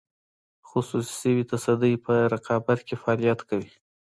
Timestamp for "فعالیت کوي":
3.01-3.71